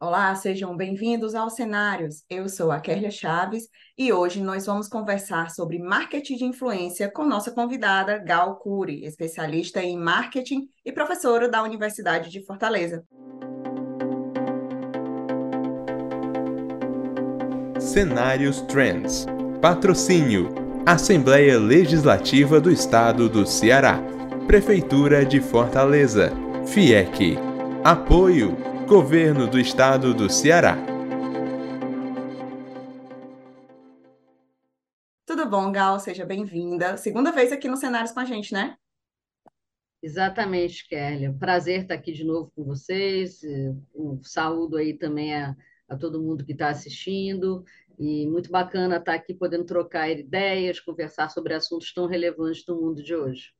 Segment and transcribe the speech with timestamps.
[0.00, 2.24] Olá, sejam bem-vindos aos Cenários.
[2.28, 7.24] Eu sou a Kerlia Chaves e hoje nós vamos conversar sobre marketing de influência com
[7.24, 13.04] nossa convidada Gal Cury, especialista em marketing e professora da Universidade de Fortaleza.
[17.78, 19.26] Cenários Trends.
[19.62, 20.48] Patrocínio:
[20.84, 24.00] Assembleia Legislativa do Estado do Ceará.
[24.48, 26.32] Prefeitura de Fortaleza.
[26.66, 27.38] FIEC.
[27.84, 30.76] Apoio: Governo do Estado do Ceará.
[35.24, 35.98] Tudo bom, Gal?
[35.98, 36.98] Seja bem-vinda.
[36.98, 38.76] Segunda vez aqui no Cenários com a gente, né?
[40.02, 41.32] Exatamente, Kelly.
[41.38, 43.40] Prazer estar aqui de novo com vocês.
[43.94, 45.56] Um saúdo aí também a,
[45.88, 47.64] a todo mundo que está assistindo.
[47.98, 53.02] E muito bacana estar aqui podendo trocar ideias, conversar sobre assuntos tão relevantes do mundo
[53.02, 53.54] de hoje.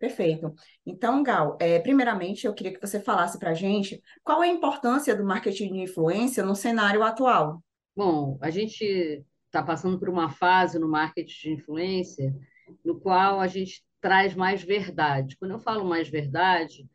[0.00, 0.54] Perfeito.
[0.86, 4.52] Então, Gal, é, primeiramente eu queria que você falasse para a gente qual é a
[4.52, 7.62] importância do marketing de influência no cenário atual.
[7.94, 12.34] Bom, a gente está passando por uma fase no marketing de influência
[12.82, 15.36] no qual a gente traz mais verdade.
[15.36, 16.88] Quando eu falo mais verdade,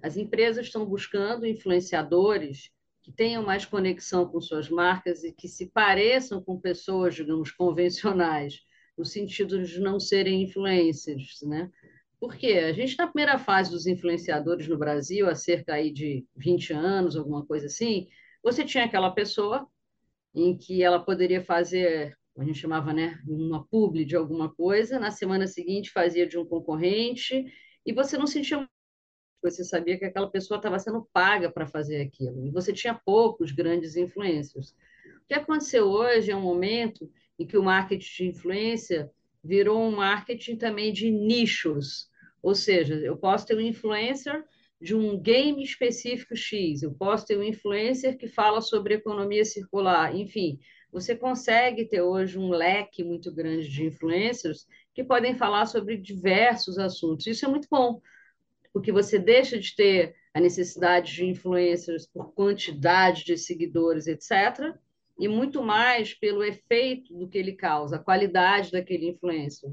[0.00, 2.70] as empresas estão buscando influenciadores
[3.02, 8.60] que tenham mais conexão com suas marcas e que se pareçam com pessoas, digamos, convencionais,
[8.96, 11.68] no sentido de não serem influencers, né?
[12.22, 16.72] Porque a gente, na primeira fase dos influenciadores no Brasil, há cerca aí de 20
[16.72, 18.06] anos, alguma coisa assim,
[18.40, 19.66] você tinha aquela pessoa
[20.32, 25.10] em que ela poderia fazer, a gente chamava, né, uma publi de alguma coisa, na
[25.10, 27.44] semana seguinte fazia de um concorrente,
[27.84, 28.68] e você não sentia
[29.42, 33.50] você sabia que aquela pessoa estava sendo paga para fazer aquilo, e você tinha poucos
[33.50, 34.76] grandes influencers.
[35.24, 39.10] O que aconteceu hoje é um momento em que o marketing de influência
[39.42, 42.11] virou um marketing também de nichos,
[42.42, 44.44] ou seja, eu posso ter um influencer
[44.80, 50.14] de um game específico X, eu posso ter um influencer que fala sobre economia circular,
[50.16, 50.58] enfim,
[50.92, 56.78] você consegue ter hoje um leque muito grande de influencers que podem falar sobre diversos
[56.78, 57.26] assuntos.
[57.26, 58.02] Isso é muito bom,
[58.72, 64.76] porque você deixa de ter a necessidade de influencers por quantidade de seguidores, etc.,
[65.18, 69.70] e muito mais pelo efeito do que ele causa, a qualidade daquele influencer.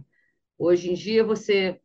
[0.57, 1.79] Hoje em dia, você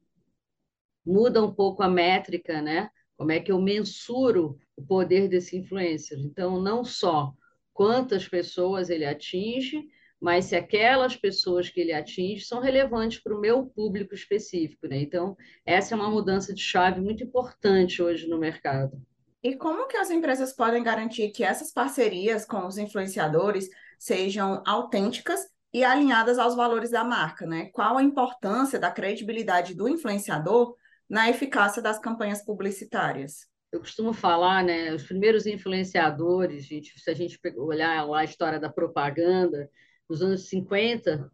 [1.04, 2.90] muda um pouco a métrica, né?
[3.16, 6.18] Como é que eu mensuro o poder desse influencer?
[6.18, 7.32] Então, não só
[7.72, 9.84] quantas pessoas ele atinge,
[10.20, 14.86] mas se aquelas pessoas que ele atinge são relevantes para o meu público específico.
[14.86, 15.02] Né?
[15.02, 19.00] Então, essa é uma mudança de chave muito importante hoje no mercado.
[19.42, 25.46] E como que as empresas podem garantir que essas parcerias com os influenciadores sejam autênticas
[25.74, 27.66] e alinhadas aos valores da marca, né?
[27.66, 30.74] Qual a importância da credibilidade do influenciador
[31.08, 33.46] na eficácia das campanhas publicitárias?
[33.72, 38.60] Eu costumo falar, né, os primeiros influenciadores, gente, se a gente olhar lá a história
[38.60, 39.68] da propaganda,
[40.08, 41.30] nos anos 50,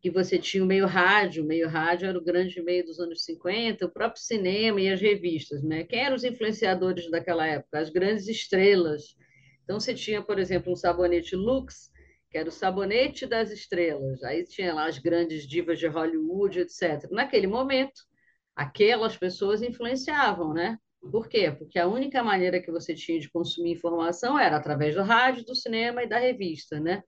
[0.00, 3.24] que você tinha o meio rádio, o meio rádio era o grande meio dos anos
[3.24, 5.84] 50, o próprio cinema e as revistas, né?
[5.84, 7.78] Quem eram os influenciadores daquela época?
[7.78, 9.16] As grandes estrelas.
[9.64, 11.90] Então você tinha, por exemplo, um sabonete Lux,
[12.30, 14.22] que era o sabonete das estrelas.
[14.22, 17.10] Aí tinha lá as grandes divas de Hollywood, etc.
[17.10, 18.02] Naquele momento,
[18.54, 20.78] aquelas pessoas influenciavam, né?
[21.10, 21.50] Por quê?
[21.50, 25.54] Porque a única maneira que você tinha de consumir informação era através do rádio, do
[25.54, 27.02] cinema e da revista, né?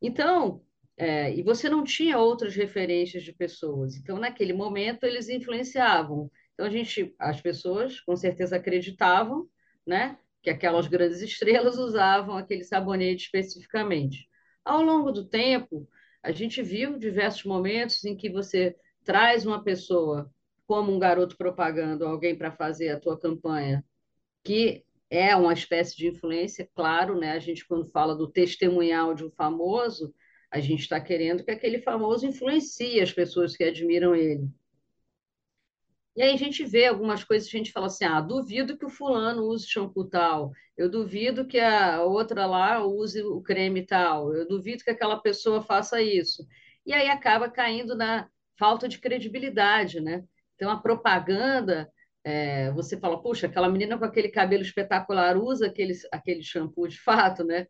[0.00, 0.62] Então,
[0.96, 3.96] é, e você não tinha outras referências de pessoas.
[3.96, 6.30] Então, naquele momento, eles influenciavam.
[6.52, 9.48] Então, a gente, as pessoas, com certeza, acreditavam,
[9.86, 14.28] né, que aquelas grandes estrelas usavam aquele sabonete especificamente.
[14.64, 15.88] Ao longo do tempo,
[16.22, 20.30] a gente viu diversos momentos em que você traz uma pessoa
[20.66, 23.84] como um garoto propaganda, alguém para fazer a tua campanha,
[24.42, 27.32] que é uma espécie de influência, claro, né?
[27.32, 30.14] A gente, quando fala do testemunhal de um famoso,
[30.50, 34.48] a gente está querendo que aquele famoso influencie as pessoas que admiram ele.
[36.16, 38.88] E aí a gente vê algumas coisas, a gente fala assim, ah, duvido que o
[38.88, 44.46] fulano use shampoo tal, eu duvido que a outra lá use o creme tal, eu
[44.46, 46.46] duvido que aquela pessoa faça isso.
[46.86, 50.24] E aí acaba caindo na falta de credibilidade, né?
[50.54, 51.90] Então, a propaganda
[52.24, 56.98] é, você fala, puxa, aquela menina com aquele cabelo espetacular usa aquele, aquele shampoo de
[56.98, 57.66] fato, né?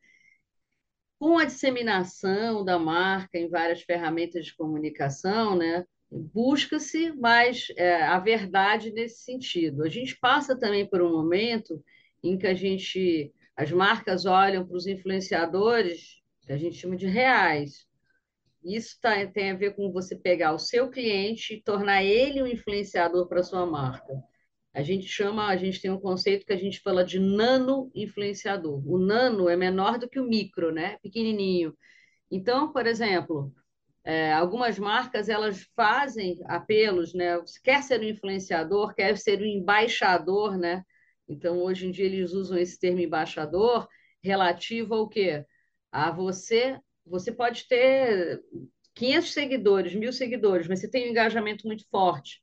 [1.18, 5.84] Com a disseminação da marca em várias ferramentas de comunicação, né?
[6.10, 9.82] Busca-se mais é, a verdade nesse sentido.
[9.82, 11.82] A gente passa também por um momento
[12.22, 17.06] em que a gente, as marcas olham para os influenciadores, que a gente chama de
[17.06, 17.86] reais,
[18.64, 22.46] isso tá, tem a ver com você pegar o seu cliente e tornar ele um
[22.46, 24.12] influenciador para sua marca.
[24.72, 28.82] A gente chama, a gente tem um conceito que a gente fala de nano influenciador.
[28.86, 30.98] O nano é menor do que o micro, né?
[31.02, 31.76] Pequenininho.
[32.30, 33.54] Então, por exemplo,
[34.04, 37.38] é, algumas marcas elas fazem apelos, né?
[37.38, 40.82] Você quer ser um influenciador, quer ser um embaixador, né?
[41.28, 43.88] Então, hoje em dia eles usam esse termo embaixador
[44.22, 45.44] relativo ao quê?
[45.92, 48.42] A você, você pode ter
[48.94, 52.42] 500 seguidores, mil seguidores, mas você tem um engajamento muito forte.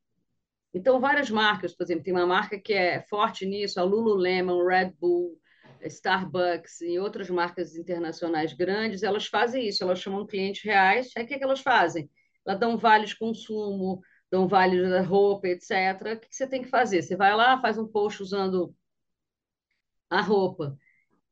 [0.74, 4.94] Então, várias marcas, por exemplo, tem uma marca que é forte nisso, a Lululemon, Red
[5.00, 5.38] Bull,
[5.82, 11.28] Starbucks e outras marcas internacionais grandes, elas fazem isso, elas chamam clientes reais, aí o
[11.28, 12.10] que, é que elas fazem?
[12.46, 16.16] Elas dão vale de consumo, dão vale da roupa, etc.
[16.16, 17.02] O que você tem que fazer?
[17.02, 18.74] Você vai lá, faz um post usando
[20.10, 20.78] a roupa.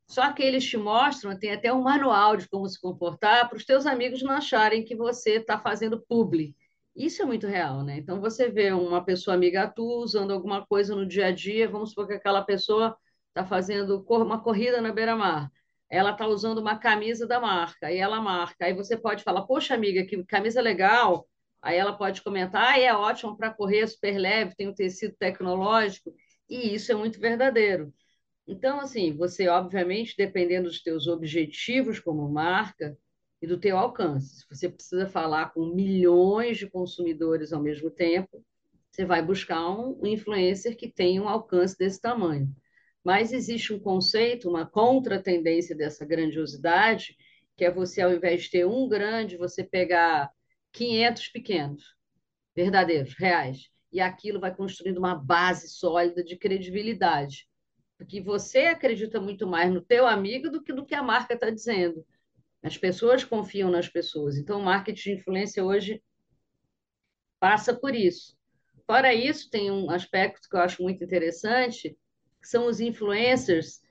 [0.09, 3.63] Só que eles te mostram, tem até um manual de como se comportar para os
[3.63, 6.56] teus amigos não acharem que você está fazendo publi.
[6.95, 7.97] Isso é muito real, né?
[7.97, 11.89] Então você vê uma pessoa amiga tua usando alguma coisa no dia a dia, vamos
[11.91, 12.97] supor que aquela pessoa
[13.27, 15.51] está fazendo uma corrida na beira-mar.
[15.88, 18.65] Ela está usando uma camisa da marca, e ela marca.
[18.65, 21.27] Aí você pode falar, poxa, amiga, que camisa legal.
[21.62, 26.12] Aí ela pode comentar, ah, é ótimo para correr, super leve, tem um tecido tecnológico.
[26.50, 27.94] E isso é muito verdadeiro.
[28.51, 32.98] Então, assim, você, obviamente, dependendo dos teus objetivos como marca
[33.40, 38.44] e do teu alcance, se você precisa falar com milhões de consumidores ao mesmo tempo,
[38.92, 42.51] você vai buscar um influencer que tenha um alcance desse tamanho.
[43.04, 47.16] Mas existe um conceito, uma contratendência dessa grandiosidade,
[47.56, 50.28] que é você, ao invés de ter um grande, você pegar
[50.72, 51.84] 500 pequenos,
[52.56, 57.48] verdadeiros, reais, e aquilo vai construindo uma base sólida de credibilidade
[58.00, 61.50] porque você acredita muito mais no teu amigo do que no que a marca está
[61.50, 62.04] dizendo.
[62.63, 64.38] As pessoas confiam nas pessoas.
[64.38, 66.01] Então, o marketing de influência hoje
[67.42, 68.38] passa por isso.
[68.88, 71.98] Fora isso, tem um aspecto que eu acho muito interessante,
[72.42, 73.81] que são os influencers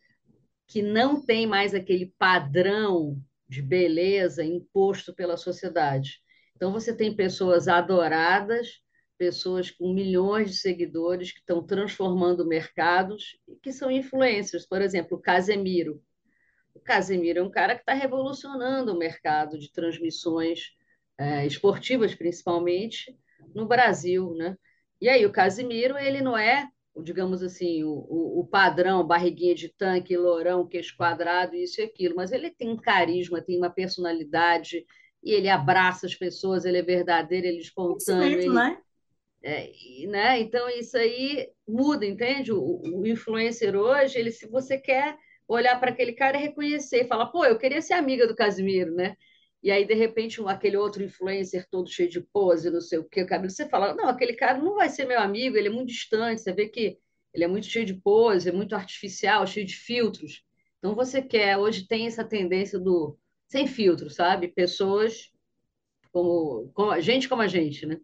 [0.66, 6.22] que não têm mais aquele padrão de beleza imposto pela sociedade.
[6.56, 8.80] Então, você tem pessoas adoradas,
[9.18, 14.66] pessoas com milhões de seguidores que estão transformando mercados e que são influencers.
[14.66, 16.00] Por exemplo, o Casemiro.
[16.74, 20.70] O Casemiro é um cara que está revolucionando o mercado de transmissões
[21.18, 23.14] é, esportivas, principalmente
[23.54, 24.56] no Brasil, né?
[25.00, 26.68] E aí o Casemiro ele não é,
[27.02, 32.16] digamos assim, o, o, o padrão, barriguinha de tanque, lourão, queixo quadrado, isso e aquilo,
[32.16, 34.84] mas ele tem um carisma, tem uma personalidade
[35.22, 38.38] e ele abraça as pessoas, ele é verdadeiro, ele é espontâneo.
[38.38, 38.78] Ele, né?
[39.42, 39.70] É,
[40.08, 40.40] né?
[40.40, 42.52] Então, isso aí muda, entende?
[42.52, 47.26] O, o, influencer hoje, ele, se você quer olhar para aquele cara e reconhecer, falar,
[47.26, 49.16] pô, eu queria ser amiga do Casimiro, né?
[49.62, 53.08] E aí, de repente, um, aquele outro influencer todo cheio de pose, não sei o
[53.08, 55.88] quê, cabelo, você fala, não, aquele cara não vai ser meu amigo, ele é muito
[55.88, 56.98] distante, você vê que
[57.34, 60.44] ele é muito cheio de pose, é muito artificial, cheio de filtros.
[60.78, 64.48] Então, você quer, hoje tem essa tendência do sem filtro, sabe?
[64.48, 65.30] Pessoas
[66.12, 67.98] como, como gente como a gente, né?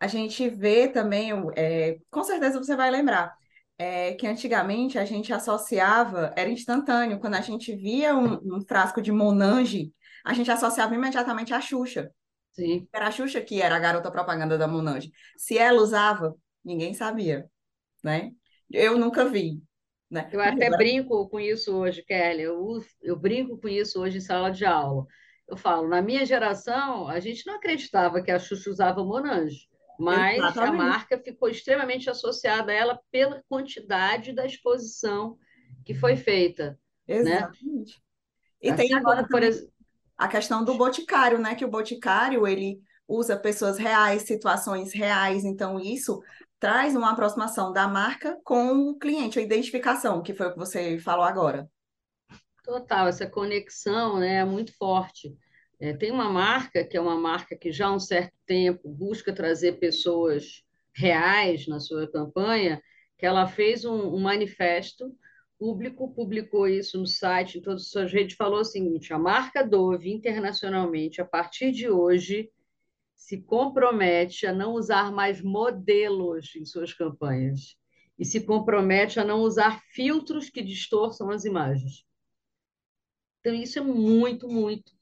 [0.00, 3.36] A gente vê também, é, com certeza você vai lembrar,
[3.76, 9.02] é, que antigamente a gente associava, era instantâneo, quando a gente via um, um frasco
[9.02, 9.92] de Monange,
[10.24, 12.10] a gente associava imediatamente a Xuxa.
[12.52, 12.88] Sim.
[12.92, 15.12] Era a Xuxa que era a garota propaganda da Monange.
[15.36, 17.46] Se ela usava, ninguém sabia,
[18.02, 18.32] né?
[18.70, 19.62] Eu nunca vi.
[20.10, 20.28] Né?
[20.32, 20.78] Eu até agora...
[20.78, 22.42] brinco com isso hoje, Kelly.
[22.42, 25.06] Eu, eu brinco com isso hoje em sala de aula.
[25.46, 29.70] Eu falo, na minha geração, a gente não acreditava que a Xuxa usava Monange
[30.00, 30.68] mas Exatamente.
[30.68, 35.38] a marca ficou extremamente associada a ela pela quantidade da exposição
[35.84, 36.78] que foi feita.
[37.06, 37.16] Né?
[37.16, 37.64] Exatamente.
[37.66, 38.00] Né?
[38.62, 39.72] E assim, tem agora, por exemplo,
[40.16, 41.54] a questão do boticário, né?
[41.54, 46.22] Que o boticário ele usa pessoas reais, situações reais, então isso
[46.58, 50.98] traz uma aproximação da marca com o cliente, a identificação, que foi o que você
[50.98, 51.68] falou agora.
[52.62, 55.34] Total, essa conexão né, é muito forte.
[55.80, 59.32] É, tem uma marca, que é uma marca que já há um certo tempo busca
[59.32, 60.62] trazer pessoas
[60.94, 62.82] reais na sua campanha,
[63.16, 65.16] que ela fez um, um manifesto
[65.58, 69.66] público, publicou isso no site, em todas as suas redes, falou o seguinte: a marca
[69.66, 72.50] Dove, internacionalmente, a partir de hoje,
[73.14, 77.74] se compromete a não usar mais modelos em suas campanhas
[78.18, 82.04] e se compromete a não usar filtros que distorçam as imagens.
[83.40, 84.92] Então, isso é muito, muito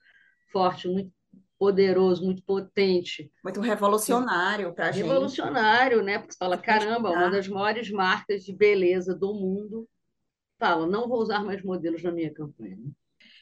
[0.50, 1.12] forte, muito
[1.58, 3.30] poderoso, muito potente.
[3.42, 5.06] Muito revolucionário para a gente.
[5.06, 6.18] Revolucionário, né?
[6.18, 9.88] Porque você fala, caramba, uma das maiores marcas de beleza do mundo
[10.58, 12.78] fala, não vou usar mais modelos na minha campanha.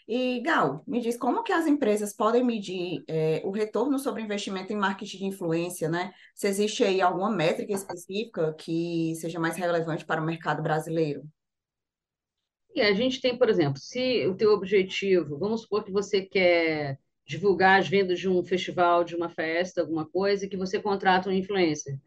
[0.09, 4.73] E, Gal, me diz como que as empresas podem medir é, o retorno sobre investimento
[4.73, 6.13] em marketing de influência, né?
[6.33, 11.25] Se existe aí alguma métrica específica que seja mais relevante para o mercado brasileiro?
[12.77, 16.99] E a gente tem, por exemplo, se o teu objetivo, vamos supor que você quer
[17.27, 21.31] divulgar as vendas de um festival, de uma festa, alguma coisa, e que você contrata
[21.31, 21.99] um influencer.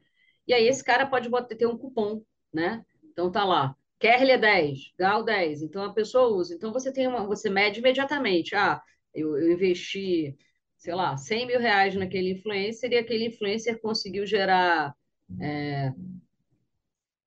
[0.48, 2.22] E aí esse cara pode botar, ter um cupom,
[2.54, 2.86] né?
[3.04, 5.64] Então tá lá, Kerle é 10, Gal 10.
[5.64, 6.54] Então a pessoa usa.
[6.54, 8.56] Então você tem uma, você mede imediatamente.
[8.56, 8.80] Ah,
[9.12, 10.38] eu, eu investi,
[10.78, 14.96] sei lá, 100 mil reais naquele influencer e aquele influencer conseguiu gerar
[15.42, 15.92] é,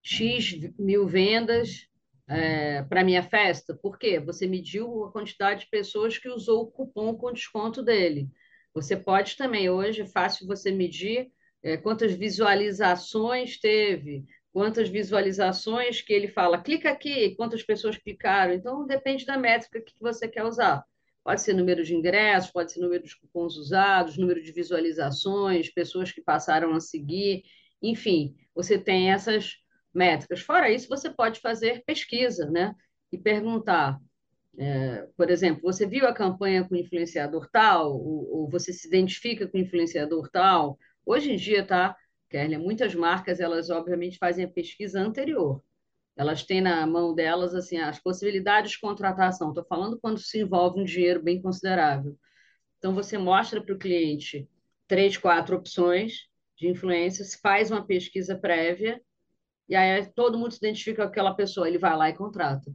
[0.00, 1.88] X mil vendas
[2.32, 3.74] é, para minha festa.
[3.74, 4.18] Por quê?
[4.20, 8.28] Você mediu a quantidade de pessoas que usou o cupom com desconto dele.
[8.74, 11.30] Você pode também, hoje, é fácil você medir
[11.62, 18.54] é, quantas visualizações teve, quantas visualizações que ele fala, clica aqui, quantas pessoas clicaram.
[18.54, 20.84] Então, depende da métrica que você quer usar.
[21.22, 26.10] Pode ser número de ingressos, pode ser número de cupons usados, número de visualizações, pessoas
[26.10, 27.44] que passaram a seguir,
[27.82, 29.56] enfim, você tem essas
[29.94, 30.40] métricas.
[30.40, 32.74] Fora isso, você pode fazer pesquisa, né?
[33.10, 33.98] E perguntar,
[34.58, 39.46] é, por exemplo, você viu a campanha com influenciador tal, ou, ou você se identifica
[39.46, 40.78] com influenciador tal?
[41.04, 41.96] Hoje em dia, tá?
[42.28, 45.62] Kerlia, muitas marcas, elas obviamente fazem a pesquisa anterior.
[46.16, 49.48] Elas têm na mão delas assim as possibilidades de contratação.
[49.48, 52.18] Estou falando quando se envolve um dinheiro bem considerável.
[52.78, 54.48] Então você mostra para o cliente
[54.86, 59.00] três, quatro opções de influências, faz uma pesquisa prévia
[59.72, 62.70] e aí todo mundo se identifica com aquela pessoa, ele vai lá e contrata.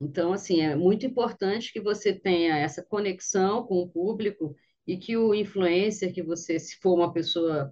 [0.00, 5.14] Então, assim, é muito importante que você tenha essa conexão com o público e que
[5.18, 7.70] o influencer, que você, se for uma pessoa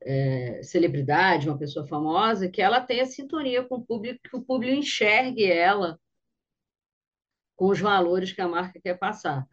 [0.00, 4.78] é, celebridade, uma pessoa famosa, que ela tenha sintonia com o público, que o público
[4.78, 5.98] enxergue ela
[7.56, 9.44] com os valores que a marca quer passar.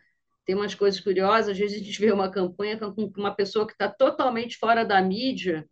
[0.46, 3.74] Tem umas coisas curiosas, às vezes a gente vê uma campanha com uma pessoa que
[3.74, 5.68] está totalmente fora da mídia,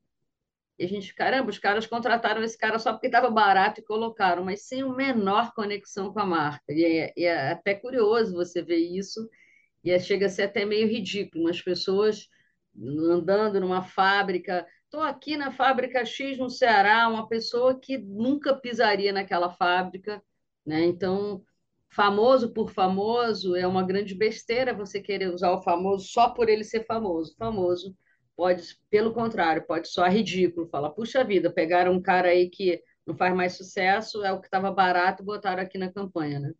[0.79, 4.45] e a gente, caramba, os caras contrataram esse cara só porque estava barato e colocaram,
[4.45, 6.71] mas sem o menor conexão com a marca.
[6.71, 9.29] E é, e é até curioso você ver isso,
[9.83, 11.43] e é, chega a ser até meio ridículo.
[11.43, 12.29] Umas pessoas
[13.11, 14.65] andando numa fábrica.
[14.85, 20.23] Estou aqui na fábrica X no Ceará, uma pessoa que nunca pisaria naquela fábrica,
[20.65, 20.85] né?
[20.85, 21.43] Então,
[21.89, 26.63] famoso por famoso é uma grande besteira você querer usar o famoso só por ele
[26.63, 27.35] ser famoso.
[27.37, 27.93] Famoso
[28.39, 33.13] pode, pelo contrário, pode soar ridículo, falar, puxa vida, pegaram um cara aí que não
[33.13, 36.53] faz mais sucesso, é o que estava barato, botaram aqui na campanha, né?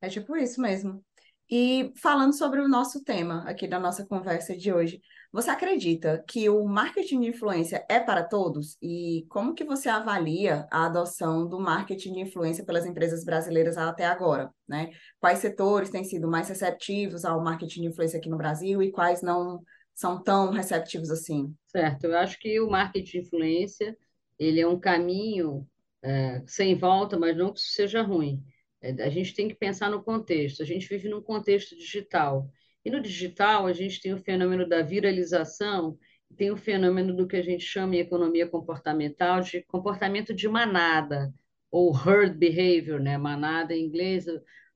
[0.00, 1.00] É tipo isso mesmo.
[1.48, 5.00] E falando sobre o nosso tema aqui da nossa conversa de hoje,
[5.32, 8.76] você acredita que o marketing de influência é para todos?
[8.82, 14.06] E como que você avalia a adoção do marketing de influência pelas empresas brasileiras até
[14.06, 14.90] agora, né?
[15.20, 19.22] Quais setores têm sido mais receptivos ao marketing de influência aqui no Brasil e quais
[19.22, 19.62] não
[19.98, 21.54] são tão receptivos assim?
[21.66, 23.96] Certo, eu acho que o marketing de influência,
[24.38, 25.66] ele é um caminho
[26.02, 28.42] é, sem volta, mas não que isso seja ruim
[28.80, 30.62] é, a gente tem que pensar no contexto.
[30.62, 32.48] A gente vive num contexto digital.
[32.84, 35.98] E no digital, a gente tem o fenômeno da viralização,
[36.36, 41.32] tem o fenômeno do que a gente chama em economia comportamental de comportamento de manada,
[41.70, 43.18] ou herd behavior, né?
[43.18, 44.26] manada em inglês,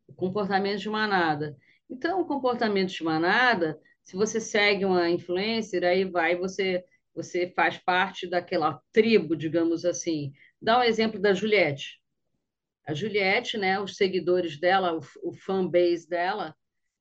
[0.07, 1.57] o comportamento de manada.
[1.88, 7.78] Então, o comportamento de manada, se você segue uma influencer, aí vai, você, você faz
[7.78, 10.32] parte daquela tribo, digamos assim.
[10.61, 12.02] Dá um exemplo da Juliette
[12.87, 16.54] a Juliette, né, os seguidores dela, o, o fan base dela,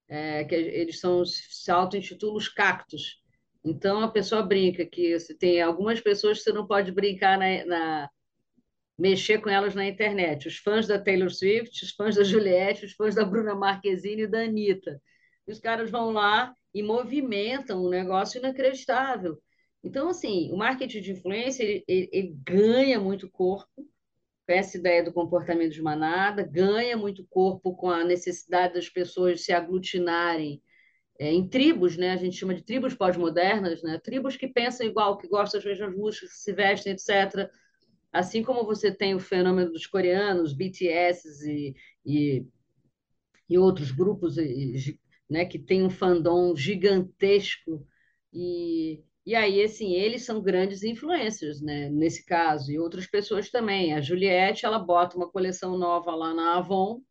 [0.08, 3.22] é, que eles são se auto-intitulam os cactos.
[3.64, 8.10] Então a pessoa brinca que tem algumas pessoas que você não pode brincar na, na,
[8.98, 10.48] mexer com elas na internet.
[10.48, 14.28] Os fãs da Taylor Swift, os fãs da Juliette, os fãs da Bruna Marquezine e
[14.28, 15.02] da Anitta.
[15.48, 19.42] Os caras vão lá e movimentam um negócio inacreditável.
[19.84, 23.88] Então, assim, o marketing de influência ele, ele, ele ganha muito corpo,
[24.48, 29.54] essa ideia do comportamento de manada, ganha muito corpo com a necessidade das pessoas se
[29.54, 30.62] aglutinarem
[31.20, 32.12] é, em tribos, né?
[32.12, 34.00] A gente chama de tribos pós-modernas, né?
[34.04, 37.50] Tribos que pensam igual, que gostam das mesmas músicas, que se vestem, etc.
[38.12, 41.76] Assim como você tem o fenômeno dos coreanos, BTS e,
[42.06, 42.46] e,
[43.48, 44.36] e outros grupos
[45.32, 47.88] né, que tem um fandom gigantesco
[48.34, 51.90] e, e aí, assim, eles são grandes influencers, né?
[51.90, 53.94] Nesse caso, e outras pessoas também.
[53.94, 57.02] A Juliette, ela bota uma coleção nova lá na Avon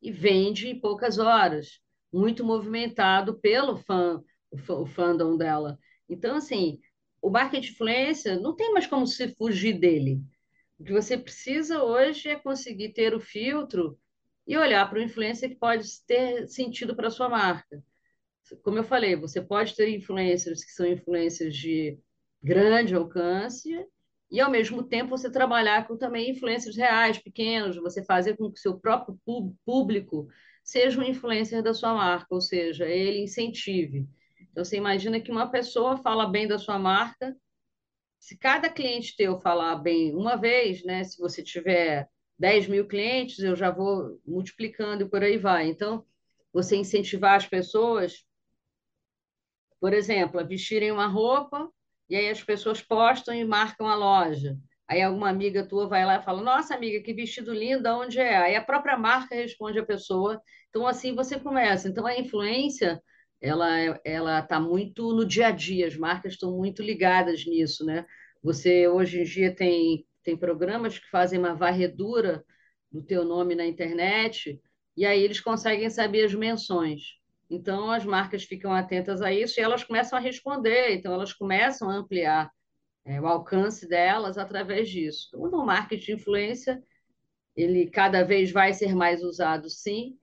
[0.00, 1.80] e vende em poucas horas.
[2.12, 5.78] Muito movimentado pelo fã, o fandom dela.
[6.08, 6.80] Então, assim,
[7.20, 10.22] o marketing influência não tem mais como se fugir dele.
[10.78, 13.98] O que você precisa hoje é conseguir ter o filtro
[14.46, 17.82] e olhar para o influencer que pode ter sentido para sua marca.
[18.62, 21.98] Como eu falei, você pode ter influencers que são influencers de
[22.42, 23.68] grande alcance
[24.30, 28.58] e, ao mesmo tempo, você trabalhar com também influencers reais, pequenos, você fazer com que
[28.58, 29.18] o seu próprio
[29.64, 30.28] público
[30.62, 34.06] seja um influencer da sua marca, ou seja, ele incentive.
[34.50, 37.36] Então, você imagina que uma pessoa fala bem da sua marca,
[38.18, 42.08] se cada cliente teu falar bem uma vez, né, se você tiver
[42.38, 45.68] 10 mil clientes, eu já vou multiplicando e por aí vai.
[45.68, 46.04] Então,
[46.52, 48.24] você incentivar as pessoas,
[49.80, 51.70] por exemplo, a vestirem uma roupa
[52.08, 54.56] e aí as pessoas postam e marcam a loja.
[54.88, 58.36] Aí alguma amiga tua vai lá e fala: Nossa, amiga, que vestido lindo, onde é?
[58.36, 60.40] Aí a própria marca responde a pessoa.
[60.68, 61.88] Então, assim você começa.
[61.88, 63.02] Então, a influência
[63.40, 68.06] ela ela está muito no dia a dia, as marcas estão muito ligadas nisso, né?
[68.42, 72.44] Você hoje em dia tem, tem programas que fazem uma varredura
[72.90, 74.60] do teu nome na internet
[74.96, 77.20] e aí eles conseguem saber as menções.
[77.48, 81.88] Então, as marcas ficam atentas a isso e elas começam a responder, então, elas começam
[81.88, 82.50] a ampliar
[83.04, 85.28] é, o alcance delas através disso.
[85.32, 86.82] Então, o marketing de influência,
[87.54, 90.18] ele cada vez vai ser mais usado, sim,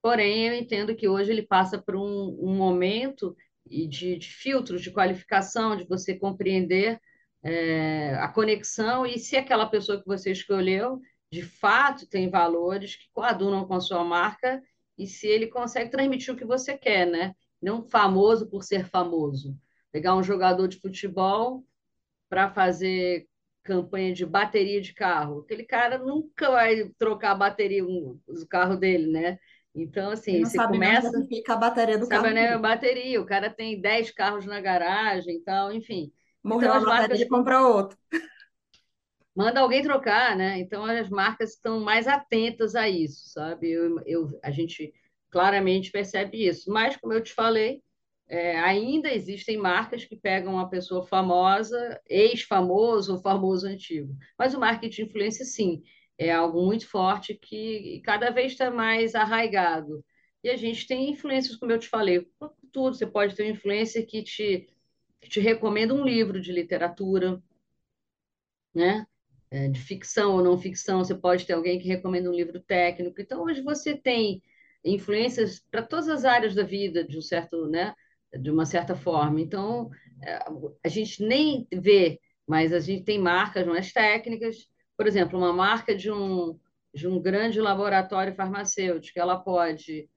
[0.00, 4.90] porém, eu entendo que hoje ele passa por um, um momento de, de filtros, de
[4.90, 6.98] qualificação, de você compreender
[7.42, 11.00] é, a conexão e se aquela pessoa que você escolheu
[11.30, 14.62] de fato tem valores que coadunam com a sua marca
[14.98, 17.34] e se ele consegue transmitir o que você quer, né?
[17.60, 19.56] Não famoso por ser famoso.
[19.92, 21.64] Pegar um jogador de futebol
[22.28, 23.26] para fazer
[23.62, 25.40] campanha de bateria de carro.
[25.40, 29.38] Aquele cara nunca vai trocar a bateria, o carro dele, né?
[29.74, 31.10] Então, assim, você começa.
[31.28, 32.34] Fica a bateria do sabe, carro.
[32.34, 36.10] Né, bateria, o cara tem 10 carros na garagem, então, enfim.
[36.46, 37.98] Morreu então, a bateria e compra outro.
[39.34, 40.58] Manda alguém trocar, né?
[40.58, 43.70] Então, as marcas estão mais atentas a isso, sabe?
[43.70, 44.94] Eu, eu, a gente
[45.30, 46.70] claramente percebe isso.
[46.70, 47.82] Mas, como eu te falei,
[48.28, 54.16] é, ainda existem marcas que pegam uma pessoa famosa, ex-famoso ou famoso antigo.
[54.38, 55.82] Mas o marketing de influência, sim,
[56.16, 60.02] é algo muito forte que cada vez está mais arraigado.
[60.42, 62.26] E a gente tem influências, como eu te falei,
[62.72, 62.96] tudo.
[62.96, 64.68] Você pode ter uma influência que te,
[65.28, 67.42] te recomenda um livro de literatura,
[68.74, 69.06] né?
[69.50, 73.20] É, de ficção ou não ficção, você pode ter alguém que recomenda um livro técnico.
[73.20, 74.42] Então, hoje você tem
[74.84, 77.94] influências para todas as áreas da vida, de um certo, né?
[78.38, 79.40] de uma certa forma.
[79.40, 79.90] Então,
[80.22, 80.38] é,
[80.84, 84.68] a gente nem vê, mas a gente tem marcas mais técnicas.
[84.96, 86.58] Por exemplo, uma marca de um,
[86.94, 90.08] de um grande laboratório farmacêutico, ela pode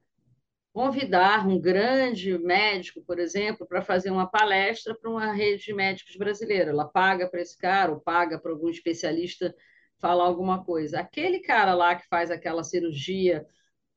[0.79, 6.15] convidar um grande médico, por exemplo, para fazer uma palestra para uma rede de médicos
[6.15, 6.71] brasileira.
[6.71, 9.53] Ela paga para esse cara, ou paga para algum especialista
[9.99, 11.01] falar alguma coisa.
[11.01, 13.45] Aquele cara lá que faz aquela cirurgia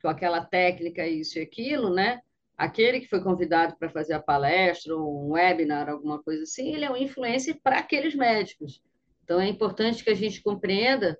[0.02, 2.18] com aquela técnica, isso e aquilo, né?
[2.58, 6.84] aquele que foi convidado para fazer a palestra, ou um webinar, alguma coisa assim, ele
[6.84, 8.82] é um influencer para aqueles médicos.
[9.22, 11.16] Então, é importante que a gente compreenda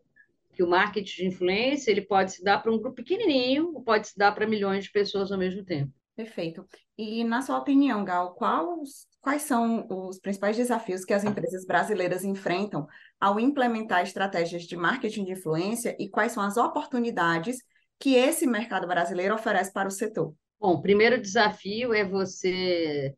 [0.62, 4.06] que o marketing de influência ele pode se dar para um grupo pequenininho, ou pode
[4.06, 5.92] se dar para milhões de pessoas ao mesmo tempo.
[6.14, 6.64] Perfeito.
[6.96, 12.22] E, na sua opinião, Gal, quais, quais são os principais desafios que as empresas brasileiras
[12.22, 12.86] enfrentam
[13.18, 17.56] ao implementar estratégias de marketing de influência e quais são as oportunidades
[17.98, 20.32] que esse mercado brasileiro oferece para o setor?
[20.60, 23.16] Bom, o primeiro desafio é você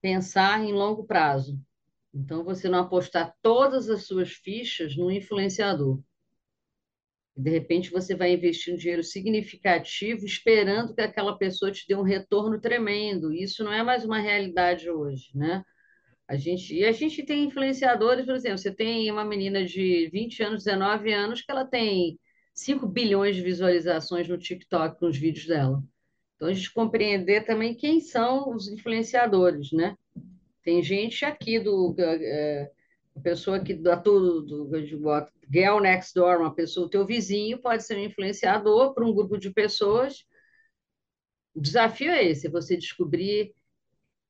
[0.00, 1.56] pensar em longo prazo.
[2.12, 6.00] Então, você não apostar todas as suas fichas no influenciador.
[7.38, 12.02] De repente, você vai investir um dinheiro significativo esperando que aquela pessoa te dê um
[12.02, 13.32] retorno tremendo.
[13.32, 15.62] Isso não é mais uma realidade hoje, né?
[16.26, 20.42] A gente, e a gente tem influenciadores, por exemplo, você tem uma menina de 20
[20.42, 22.18] anos, 19 anos, que ela tem
[22.52, 25.80] 5 bilhões de visualizações no TikTok com os vídeos dela.
[26.34, 29.96] Então, a gente compreender também quem são os influenciadores, né?
[30.64, 31.94] Tem gente aqui do.
[31.98, 32.70] É,
[33.18, 34.70] a pessoa que da tudo, do,
[35.52, 39.50] Girl Next Door, uma pessoa, teu vizinho pode ser um influenciador para um grupo de
[39.50, 40.24] pessoas.
[41.54, 43.52] O desafio é esse, é você descobrir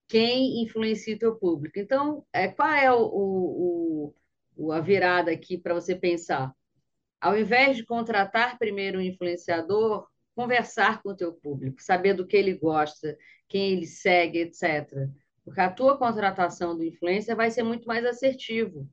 [0.08, 1.78] quem influencia o teu público.
[1.78, 4.14] Então, é, qual é o,
[4.56, 6.52] o a virada aqui para você pensar?
[7.20, 12.36] Ao invés de contratar primeiro um influenciador, conversar com o teu público, saber do que
[12.36, 13.16] ele gosta,
[13.48, 15.10] quem ele segue, etc.
[15.48, 18.88] Porque a tua contratação do influencer vai ser muito mais assertivo.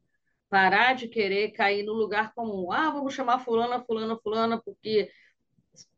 [0.49, 2.71] Parar de querer cair no lugar comum.
[2.71, 5.11] Ah, vamos chamar fulana, fulana, fulana, porque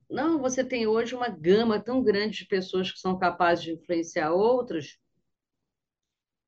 [0.09, 4.31] não, você tem hoje uma gama tão grande de pessoas que são capazes de influenciar
[4.33, 4.97] outras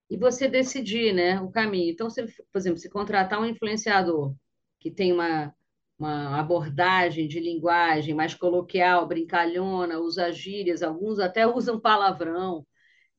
[0.09, 1.91] e você decidir, né, o caminho.
[1.91, 4.35] Então, você, por exemplo, se contratar um influenciador
[4.79, 5.53] que tem uma
[5.99, 12.65] uma abordagem de linguagem mais coloquial, brincalhona, usa gírias, alguns até usam palavrão.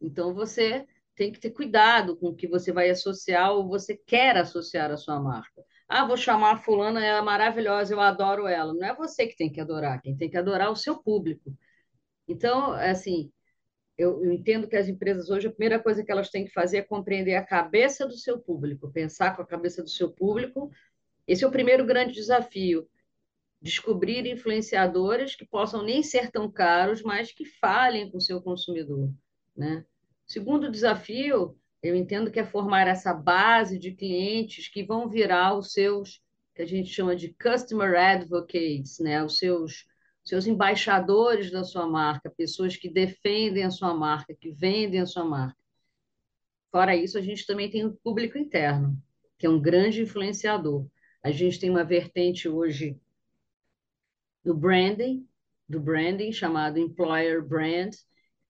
[0.01, 4.37] Então, você tem que ter cuidado com o que você vai associar ou você quer
[4.37, 5.63] associar à sua marca.
[5.89, 8.73] Ah, vou chamar a fulana, ela é maravilhosa, eu adoro ela.
[8.73, 11.55] Não é você que tem que adorar, quem tem que adorar é o seu público.
[12.27, 13.31] Então, assim,
[13.99, 16.79] eu, eu, entendo que as empresas hoje, a primeira coisa que elas têm que fazer
[16.79, 20.71] é compreender a cabeça do seu público, pensar com a cabeça do seu público.
[21.27, 22.89] Esse é o primeiro grande desafio.
[23.61, 29.11] Descobrir influenciadores que possam nem ser tão caros, mas que falem com o seu consumidor.
[29.57, 29.85] Né?
[30.27, 35.73] Segundo desafio, eu entendo que é formar essa base de clientes que vão virar os
[35.73, 36.23] seus,
[36.55, 39.23] que a gente chama de customer advocates, né?
[39.25, 39.89] os seus
[40.23, 45.25] seus embaixadores da sua marca, pessoas que defendem a sua marca, que vendem a sua
[45.25, 45.57] marca.
[46.71, 48.97] Fora isso, a gente também tem o público interno,
[49.39, 50.87] que é um grande influenciador.
[51.23, 52.97] A gente tem uma vertente hoje
[54.45, 55.27] do branding,
[55.69, 57.93] do branding chamado employer brand,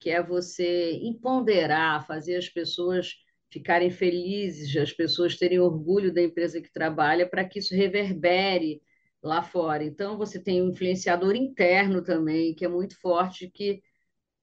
[0.01, 3.15] que é você empoderar, fazer as pessoas
[3.53, 8.81] ficarem felizes, as pessoas terem orgulho da empresa que trabalha, para que isso reverbere
[9.23, 9.85] lá fora.
[9.85, 13.83] Então, você tem um influenciador interno também, que é muito forte, que,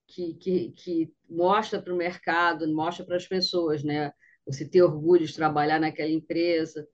[0.07, 4.11] que, que, que mostra para o mercado, mostra para as pessoas, né?
[4.45, 6.87] Você ter orgulho de trabalhar naquela empresa.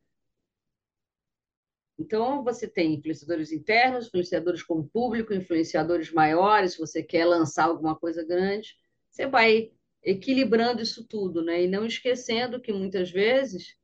[1.97, 7.95] Então, você tem influenciadores internos, influenciadores com público, influenciadores maiores, se você quer lançar alguma
[7.95, 8.75] coisa grande,
[9.09, 9.71] você vai
[10.03, 11.63] equilibrando isso tudo, né?
[11.63, 13.77] E não esquecendo que muitas vezes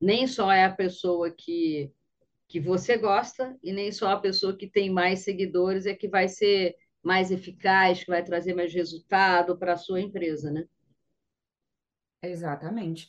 [0.00, 1.92] nem só é a pessoa que
[2.48, 6.28] que você gosta e nem só a pessoa que tem mais seguidores é que vai
[6.28, 10.66] ser mais eficaz, que vai trazer mais resultado para a sua empresa, né?
[12.22, 13.08] Exatamente.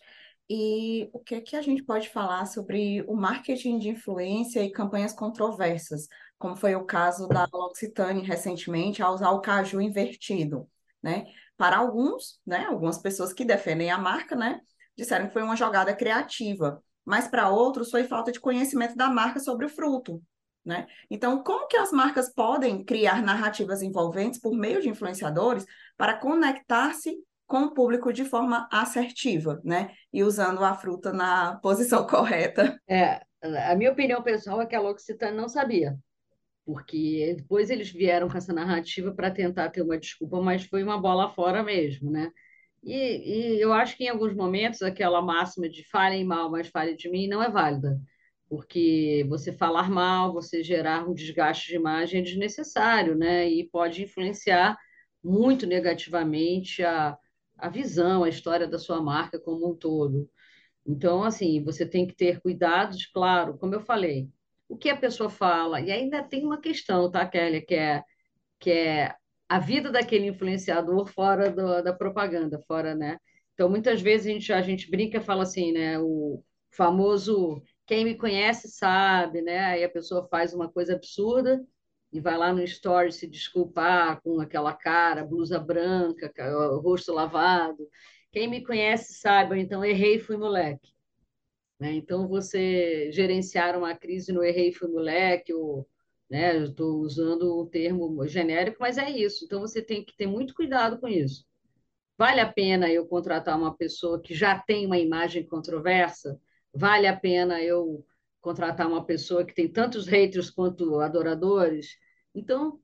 [0.49, 5.13] E o que, que a gente pode falar sobre o marketing de influência e campanhas
[5.13, 10.69] controversas, como foi o caso da L'Occitane recentemente, ao usar o caju invertido,
[11.01, 11.25] né?
[11.55, 14.59] Para alguns, né, algumas pessoas que defendem a marca, né,
[14.97, 19.39] disseram que foi uma jogada criativa, mas para outros foi falta de conhecimento da marca
[19.39, 20.21] sobre o fruto.
[20.65, 20.87] Né?
[21.09, 25.65] Então, como que as marcas podem criar narrativas envolventes por meio de influenciadores
[25.97, 27.17] para conectar-se
[27.53, 29.91] com o público de forma assertiva, né?
[30.11, 32.81] E usando a fruta na posição correta.
[32.89, 33.21] É,
[33.69, 35.95] a minha opinião pessoal é que a L'Occitane não sabia,
[36.65, 40.99] porque depois eles vieram com essa narrativa para tentar ter uma desculpa, mas foi uma
[40.99, 42.31] bola fora mesmo, né?
[42.83, 46.95] E, e, eu acho que em alguns momentos aquela máxima de falem mal, mas fale
[46.95, 48.01] de mim não é válida,
[48.49, 53.47] porque você falar mal, você gerar um desgaste de imagem é desnecessário, né?
[53.47, 54.75] E pode influenciar
[55.23, 57.15] muito negativamente a,
[57.57, 60.29] a visão, a história da sua marca como um todo.
[60.85, 64.29] Então, assim, você tem que ter cuidados, claro, como eu falei,
[64.67, 68.03] o que a pessoa fala, e ainda tem uma questão, tá, Kelly, que é,
[68.59, 69.15] que é
[69.47, 73.17] a vida daquele influenciador fora do, da propaganda, fora, né?
[73.53, 75.99] Então, muitas vezes a gente, a gente brinca e fala assim, né?
[75.99, 79.59] O famoso quem me conhece sabe, né?
[79.59, 81.63] Aí a pessoa faz uma coisa absurda
[82.13, 86.31] e vai lá no story se desculpar com aquela cara, blusa branca,
[86.81, 87.87] rosto lavado.
[88.31, 90.93] Quem me conhece sabe, então errei, fui moleque.
[91.79, 91.93] Né?
[91.93, 95.87] Então, você gerenciar uma crise no errei, fui moleque, ou
[96.33, 96.57] né?
[96.57, 99.45] Eu estou usando um termo genérico, mas é isso.
[99.45, 101.45] Então você tem que ter muito cuidado com isso.
[102.17, 106.41] Vale a pena eu contratar uma pessoa que já tem uma imagem controversa?
[106.73, 108.03] Vale a pena eu
[108.41, 111.97] contratar uma pessoa que tem tantos haters quanto adoradores?
[112.33, 112.79] Então,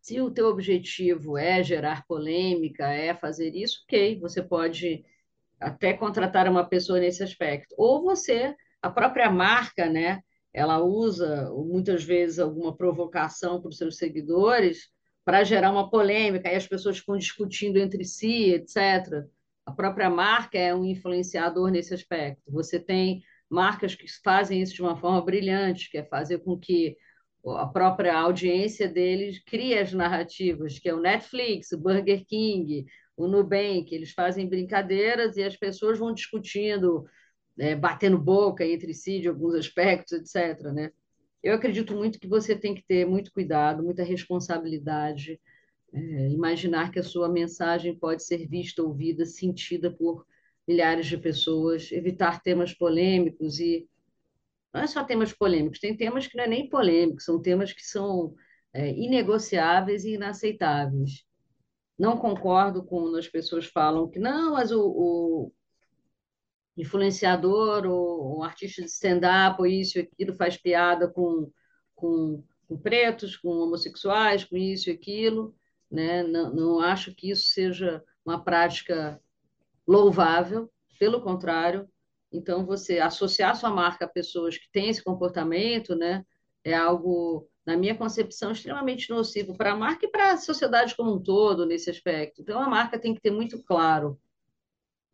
[0.00, 5.04] se o teu objetivo é gerar polêmica, é fazer isso, ok, você pode
[5.60, 7.74] até contratar uma pessoa nesse aspecto.
[7.76, 13.96] Ou você, a própria marca, né, ela usa muitas vezes alguma provocação para os seus
[13.96, 14.90] seguidores
[15.24, 19.26] para gerar uma polêmica, aí as pessoas ficam discutindo entre si, etc.
[19.66, 22.48] A própria marca é um influenciador nesse aspecto.
[22.52, 26.96] Você tem marcas que fazem isso de uma forma brilhante, que é fazer com que
[27.52, 33.26] a própria audiência deles crie as narrativas, que é o Netflix, o Burger King, o
[33.26, 37.06] Nubank, eles fazem brincadeiras e as pessoas vão discutindo
[37.58, 40.72] é, batendo boca entre si de alguns aspectos, etc.
[40.72, 40.90] Né?
[41.42, 45.40] Eu acredito muito que você tem que ter muito cuidado, muita responsabilidade,
[45.92, 50.26] é, imaginar que a sua mensagem pode ser vista, ouvida, sentida por
[50.66, 53.88] milhares de pessoas, evitar temas polêmicos e
[54.76, 57.82] não é só temas polêmicos, tem temas que não é nem polêmicos, são temas que
[57.82, 58.34] são
[58.74, 61.24] é, inegociáveis e inaceitáveis.
[61.98, 65.52] Não concordo quando as pessoas falam que não, mas o, o
[66.76, 71.50] influenciador ou artista de stand-up, ou isso e aquilo, faz piada com,
[71.94, 75.56] com, com, pretos, com homossexuais, com isso e aquilo.
[75.90, 76.22] Né?
[76.22, 79.18] Não, não acho que isso seja uma prática
[79.88, 81.88] louvável, pelo contrário.
[82.32, 86.24] Então, você associar sua marca a pessoas que têm esse comportamento né,
[86.64, 91.14] é algo, na minha concepção, extremamente nocivo para a marca e para a sociedade como
[91.14, 92.42] um todo nesse aspecto.
[92.42, 94.18] Então, a marca tem que ter muito claro o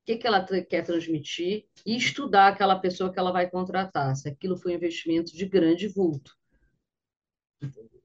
[0.07, 4.57] que, que ela quer transmitir e estudar aquela pessoa que ela vai contratar, se aquilo
[4.57, 6.37] foi um investimento de grande vulto.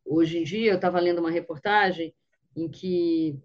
[0.06, 2.14] Hoje em dia, eu estava lendo uma reportagem
[2.56, 3.40] em que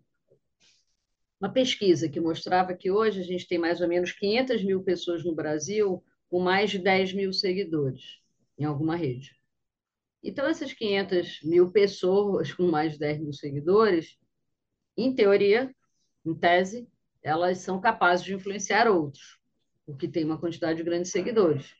[1.42, 5.24] uma pesquisa que mostrava que hoje a gente tem mais ou menos 500 mil pessoas
[5.24, 6.00] no Brasil
[6.30, 8.20] com mais de 10 mil seguidores
[8.56, 9.34] em alguma rede.
[10.22, 14.16] Então, essas 500 mil pessoas com mais de 10 mil seguidores,
[14.96, 15.74] em teoria,
[16.24, 16.88] em tese,
[17.20, 19.40] elas são capazes de influenciar outros,
[19.84, 21.74] porque tem uma quantidade de seguidores.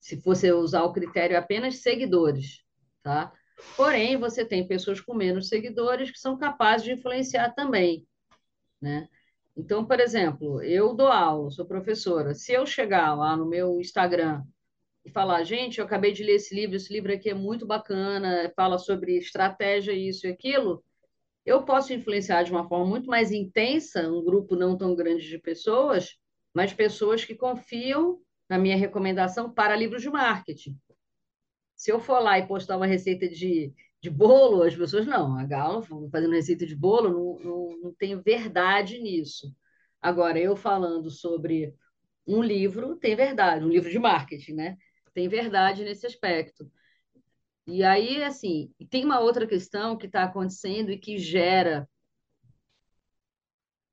[0.00, 2.64] Se você usar o critério apenas seguidores,
[3.02, 3.30] tá?
[3.76, 8.06] Porém, você tem pessoas com menos seguidores que são capazes de influenciar também,
[8.80, 9.08] né?
[9.56, 12.34] Então, por exemplo, eu dou aula, sou professora.
[12.34, 14.42] Se eu chegar lá no meu Instagram
[15.04, 18.52] e falar, gente, eu acabei de ler esse livro, esse livro aqui é muito bacana,
[18.56, 20.82] fala sobre estratégia, isso e aquilo,
[21.44, 25.38] eu posso influenciar de uma forma muito mais intensa um grupo não tão grande de
[25.38, 26.16] pessoas,
[26.54, 30.78] mas pessoas que confiam na minha recomendação para livros de marketing.
[31.74, 35.44] Se eu for lá e postar uma receita de, de bolo, as pessoas, não, a
[35.44, 39.54] Galo fazendo receita de bolo, não, não, não verdade nisso.
[40.00, 41.74] Agora, eu falando sobre
[42.26, 44.76] um livro, tem verdade, um livro de marketing, né?
[45.12, 46.70] Tem verdade nesse aspecto.
[47.66, 51.88] E aí, assim, tem uma outra questão que está acontecendo e que gera.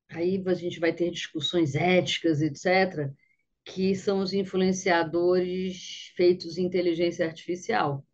[0.10, 3.14] Aí a gente vai ter discussões éticas, etc.,
[3.66, 8.06] que são os influenciadores feitos em inteligência artificial.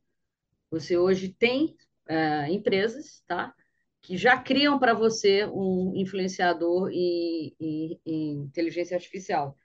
[0.73, 1.77] Você hoje tem
[2.09, 3.53] uh, empresas, tá?
[4.01, 9.55] Que já criam para você um influenciador em, em, em inteligência artificial.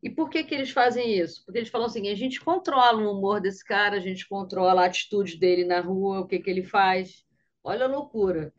[0.00, 1.44] E por que, que eles fazem isso?
[1.44, 4.86] Porque eles falam assim: a gente controla o humor desse cara, a gente controla a
[4.86, 7.24] atitude dele na rua, o que, que ele faz.
[7.64, 8.54] Olha a loucura.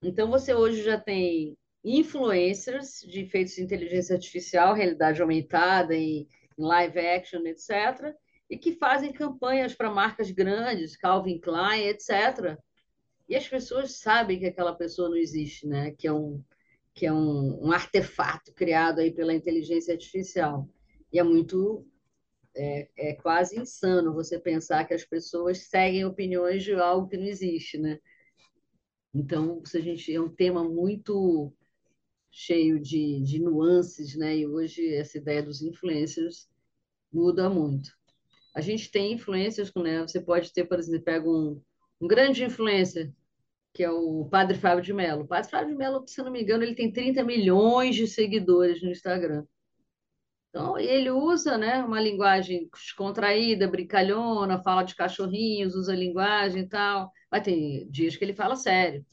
[0.00, 7.00] Então, você hoje já tem influencers de efeitos de inteligência artificial, realidade aumentada, em live
[7.00, 8.14] action, etc.,
[8.48, 12.58] e que fazem campanhas para marcas grandes, Calvin Klein, etc.
[13.28, 15.90] E as pessoas sabem que aquela pessoa não existe, né?
[15.90, 16.42] que é um,
[16.94, 20.68] que é um, um artefato criado aí pela inteligência artificial.
[21.12, 21.86] E é muito.
[22.56, 27.26] É, é quase insano você pensar que as pessoas seguem opiniões de algo que não
[27.26, 28.00] existe, né?
[29.14, 31.52] Então, se a gente é um tema muito
[32.30, 34.38] cheio de, de nuances, né?
[34.38, 36.48] E hoje essa ideia dos influencers
[37.12, 37.97] muda muito.
[38.58, 40.00] A gente tem influências, né?
[40.00, 41.62] Você pode ter, por exemplo, pega um,
[42.00, 43.12] um grande influencer,
[43.72, 45.22] que é o Padre Fábio de Mello.
[45.22, 48.82] O Padre Fábio de Mello, se não me engano, ele tem 30 milhões de seguidores
[48.82, 49.44] no Instagram.
[50.50, 57.12] Então, ele usa né, uma linguagem descontraída, brincalhona, fala de cachorrinhos, usa linguagem e tal.
[57.30, 59.06] Mas tem dias que ele fala sério.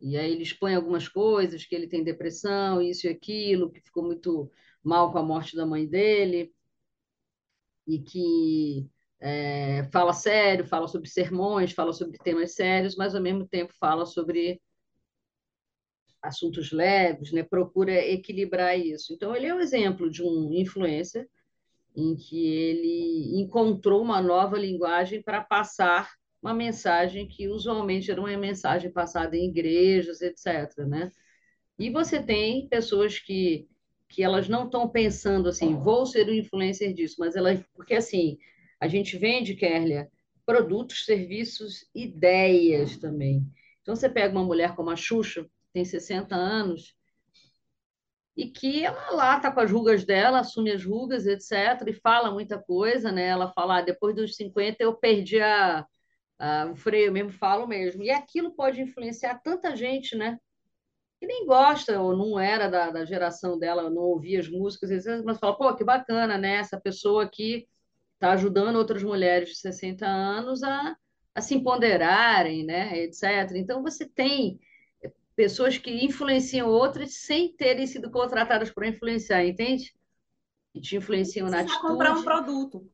[0.00, 4.02] E aí ele expõe algumas coisas, que ele tem depressão, isso e aquilo, que ficou
[4.02, 4.50] muito
[4.82, 6.54] mal com a morte da mãe dele,
[7.88, 8.86] e que
[9.20, 14.06] é, fala sério, fala sobre sermões, fala sobre temas sérios, mas ao mesmo tempo fala
[14.06, 14.60] sobre
[16.22, 17.42] assuntos leves, né?
[17.42, 19.12] procura equilibrar isso.
[19.12, 21.28] Então, ele é um exemplo de um influencer
[21.96, 28.36] em que ele encontrou uma nova linguagem para passar uma mensagem que usualmente era uma
[28.36, 30.76] mensagem passada em igrejas, etc.
[30.86, 31.10] Né?
[31.78, 33.68] E você tem pessoas que,
[34.08, 38.38] que elas não estão pensando assim, vou ser um influencer disso, mas elas, porque assim,
[38.80, 40.08] a gente vende, Kerlia,
[40.46, 43.46] produtos, serviços, ideias também.
[43.82, 46.96] Então, você pega uma mulher como a Xuxa, tem 60 anos,
[48.36, 52.30] e que ela lá está com as rugas dela, assume as rugas, etc., e fala
[52.30, 53.26] muita coisa, né?
[53.26, 55.84] Ela fala, ah, depois dos 50 eu perdi a,
[56.38, 58.02] a, o freio, eu mesmo falo mesmo.
[58.02, 60.38] E aquilo pode influenciar tanta gente, né?
[61.20, 65.22] Que nem gosta ou não era da, da geração dela, não ouvia as músicas, etc.,
[65.24, 66.56] mas fala, pô, que bacana, né?
[66.56, 67.66] Essa pessoa aqui
[68.14, 70.96] está ajudando outras mulheres de 60 anos a,
[71.34, 72.98] a se empoderarem, né?
[72.98, 73.52] etc.
[73.54, 74.60] Então, você tem
[75.36, 79.94] pessoas que influenciam outras sem terem sido contratadas para influenciar, entende?
[80.74, 81.80] E te influenciam na atitude.
[81.80, 82.90] Você comprar um produto.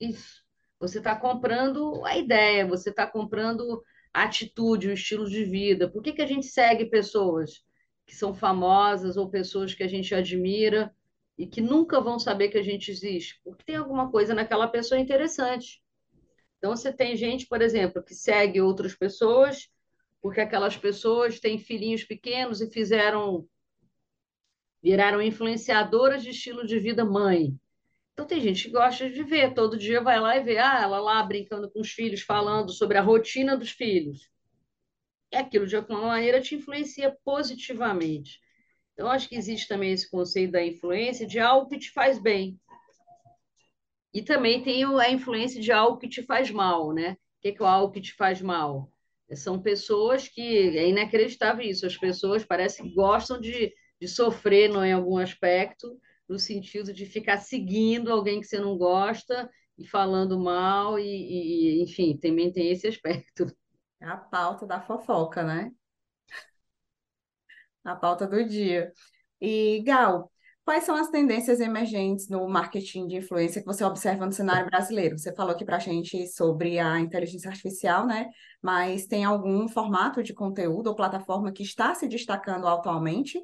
[0.00, 0.42] Isso.
[0.80, 3.82] Você está comprando a ideia, você está comprando
[4.12, 5.88] atitude, o estilo de vida.
[5.88, 7.64] Por que, que a gente segue pessoas
[8.06, 10.94] que são famosas ou pessoas que a gente admira
[11.36, 15.00] e que nunca vão saber que a gente existe, porque tem alguma coisa naquela pessoa
[15.00, 15.80] interessante.
[16.56, 19.68] Então, você tem gente, por exemplo, que segue outras pessoas,
[20.20, 23.46] porque aquelas pessoas têm filhinhos pequenos e fizeram,
[24.82, 27.56] viraram influenciadoras de estilo de vida mãe.
[28.18, 30.98] Então, tem gente que gosta de ver, todo dia vai lá e vê, ah, ela
[30.98, 34.28] lá brincando com os filhos, falando sobre a rotina dos filhos.
[35.30, 38.40] E aquilo, de alguma maneira, te influencia positivamente.
[38.92, 42.58] Então, acho que existe também esse conceito da influência de algo que te faz bem.
[44.12, 47.12] E também tem a influência de algo que te faz mal, né?
[47.12, 48.92] O que é, que é algo que te faz mal?
[49.34, 50.76] São pessoas que.
[50.76, 51.86] É inacreditável isso.
[51.86, 55.96] As pessoas parecem que gostam de, de sofrer não, em algum aspecto,
[56.28, 61.04] no sentido de ficar seguindo alguém que você não gosta e falando mal, e,
[61.80, 63.46] e enfim, também tem esse aspecto.
[64.00, 65.72] É a pauta da fofoca, né?
[67.84, 68.92] A pauta do dia.
[69.40, 70.30] E, Gal,
[70.64, 75.18] quais são as tendências emergentes no marketing de influência que você observa no cenário brasileiro?
[75.18, 78.28] Você falou aqui para a gente sobre a inteligência artificial, né?
[78.62, 83.40] Mas tem algum formato de conteúdo ou plataforma que está se destacando atualmente?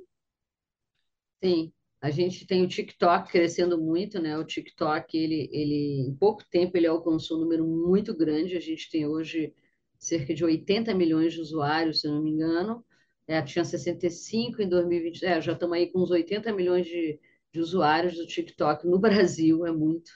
[1.43, 1.73] Sim,
[2.05, 4.37] a gente tem o TikTok crescendo muito, né?
[4.37, 8.59] O TikTok, ele, ele em pouco tempo, ele alcançou um número muito grande.
[8.59, 9.55] A gente tem hoje
[9.99, 12.85] cerca de 80 milhões de usuários, se não me engano.
[13.27, 15.25] É, tinha 65 em 2020.
[15.25, 17.19] É, já estamos aí com uns 80 milhões de,
[17.51, 20.11] de usuários do TikTok no Brasil, é muito.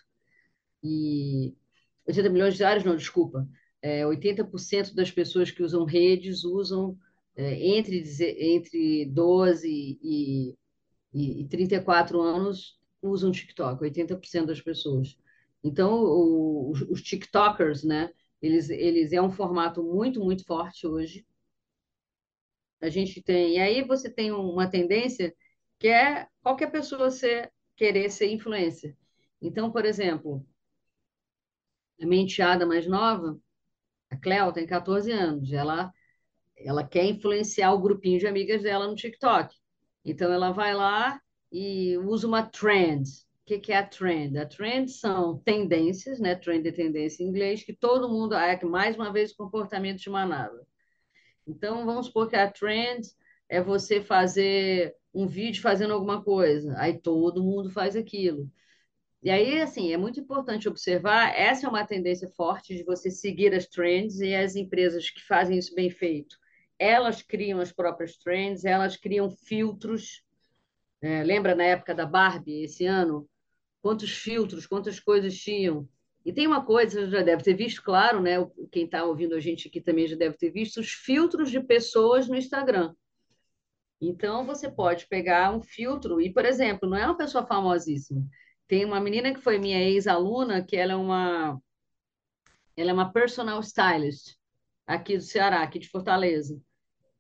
[0.85, 1.55] E
[2.07, 3.49] 80 milhões de usuários, não, desculpa.
[3.81, 6.99] É, 80% das pessoas que usam redes usam
[7.35, 8.05] é, entre,
[8.55, 10.58] entre 12 e
[11.13, 15.17] e, e 34 anos usam TikTok, 80% das pessoas.
[15.63, 18.11] Então, o, os, os TikTokers, né,
[18.43, 21.27] eles, eles é um formato muito, muito forte hoje.
[22.81, 25.35] A gente tem, e aí você tem uma tendência
[25.79, 28.97] que é qualquer pessoa ser, querer ser influencer.
[29.41, 30.45] Então, por exemplo,
[32.01, 33.39] a minha enteada mais nova,
[34.11, 35.93] a Cleo, tem 14 anos, ela,
[36.57, 39.57] ela quer influenciar o grupinho de amigas dela no TikTok.
[40.11, 41.21] Então, ela vai lá
[41.53, 43.07] e usa uma trend.
[43.43, 44.39] O que, que é a trend?
[44.39, 46.35] A trend são tendências, né?
[46.35, 50.67] Trend é tendência em inglês, que todo mundo, é mais uma vez, comportamento de manada.
[51.47, 53.07] Então, vamos supor que a trend
[53.49, 58.51] é você fazer um vídeo fazendo alguma coisa, aí todo mundo faz aquilo.
[59.23, 63.55] E aí, assim, é muito importante observar, essa é uma tendência forte de você seguir
[63.55, 66.37] as trends e as empresas que fazem isso bem feito
[66.79, 70.23] elas criam as próprias trends, elas criam filtros.
[71.01, 73.29] É, lembra na época da Barbie, esse ano?
[73.83, 75.89] Quantos filtros, quantas coisas tinham?
[76.25, 78.35] E tem uma coisa, já deve ter visto, claro, né?
[78.71, 82.29] Quem está ouvindo a gente aqui também já deve ter visto, os filtros de pessoas
[82.29, 82.95] no Instagram.
[84.01, 88.25] Então, você pode pegar um filtro, e, por exemplo, não é uma pessoa famosíssima.
[88.69, 91.59] Tem uma menina que foi minha ex-aluna, que ela é uma,
[92.77, 94.37] ela é uma personal stylist
[94.87, 96.61] aqui do Ceará, aqui de Fortaleza.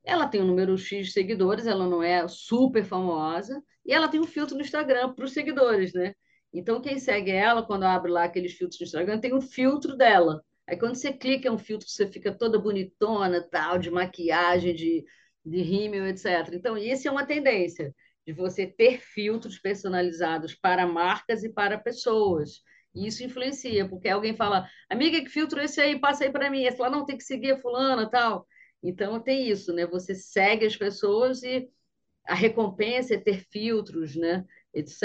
[0.04, 4.20] Ela tem um número X de seguidores, ela não é super famosa, e ela tem
[4.20, 6.14] um filtro no Instagram para os seguidores, né?
[6.52, 10.42] Então, quem segue ela, quando abre lá aqueles filtros no Instagram, tem um filtro dela.
[10.66, 15.04] Aí, quando você clica em um filtro, você fica toda bonitona, tal, de maquiagem, de,
[15.44, 16.54] de rímel, etc.
[16.54, 17.94] Então, isso é uma tendência,
[18.26, 22.62] de você ter filtros personalizados para marcas e para pessoas.
[22.94, 25.98] E isso influencia, porque alguém fala, amiga, que filtro é esse aí?
[25.98, 26.64] Passa aí para mim.
[26.64, 28.46] Ela fala, não, tem que seguir fulana, tal.
[28.83, 29.87] Então, tem isso, né?
[29.87, 31.69] Você segue as pessoas e
[32.27, 34.45] a recompensa é ter filtros, né?
[34.73, 35.03] Etc.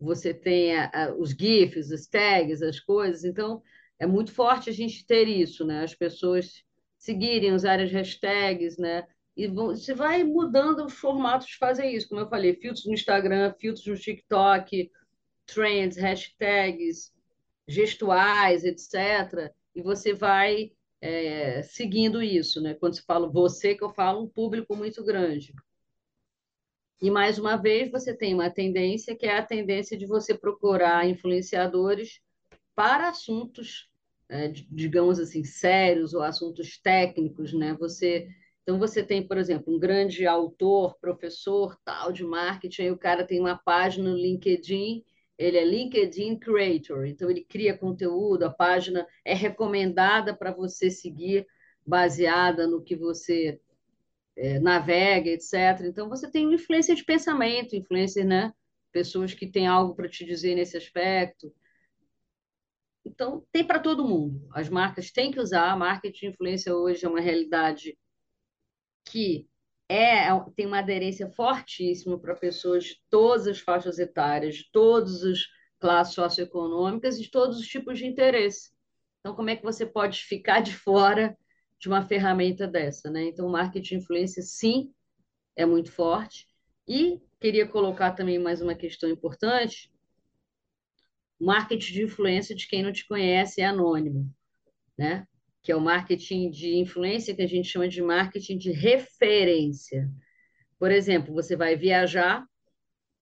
[0.00, 3.24] Você tem a, a, os GIFs, os tags, as coisas.
[3.24, 3.62] Então,
[3.98, 5.82] é muito forte a gente ter isso, né?
[5.82, 6.64] As pessoas
[6.96, 9.06] seguirem, usarem as hashtags, né?
[9.36, 12.08] E você vai mudando os formatos de fazer isso.
[12.08, 14.90] Como eu falei, filtros no Instagram, filtros no TikTok,
[15.46, 17.12] trends, hashtags,
[17.66, 19.52] gestuais, etc.
[19.74, 22.74] E você vai é, seguindo isso, né?
[22.74, 25.54] Quando se fala você, que eu falo um público muito grande.
[27.00, 31.08] E mais uma vez você tem uma tendência que é a tendência de você procurar
[31.08, 32.20] influenciadores
[32.74, 33.88] para assuntos,
[34.28, 37.74] é, digamos assim, sérios ou assuntos técnicos, né?
[37.78, 38.28] Você
[38.68, 43.24] então você tem, por exemplo, um grande autor, professor, tal de marketing, aí o cara
[43.24, 45.02] tem uma página no LinkedIn
[45.38, 51.46] ele é LinkedIn Creator, então ele cria conteúdo, a página é recomendada para você seguir,
[51.86, 53.60] baseada no que você
[54.36, 55.84] é, navega, etc.
[55.84, 58.52] Então você tem influência de pensamento, influência, né?
[58.92, 61.52] Pessoas que têm algo para te dizer nesse aspecto.
[63.04, 64.46] Então, tem para todo mundo.
[64.52, 65.72] As marcas têm que usar.
[65.72, 67.96] A marketing influência hoje é uma realidade
[69.04, 69.48] que
[69.88, 75.40] é, tem uma aderência fortíssima para pessoas de todas as faixas etárias, de todas as
[75.80, 78.70] classes socioeconômicas e de todos os tipos de interesse.
[79.20, 81.36] Então, como é que você pode ficar de fora
[81.78, 83.24] de uma ferramenta dessa, né?
[83.24, 84.92] Então, o marketing de influência, sim,
[85.56, 86.46] é muito forte.
[86.86, 89.92] E queria colocar também mais uma questão importante.
[91.40, 94.28] Marketing de influência, de quem não te conhece, é anônimo,
[94.98, 95.26] né?
[95.68, 100.10] Que é o marketing de influência que a gente chama de marketing de referência.
[100.78, 102.42] Por exemplo, você vai viajar,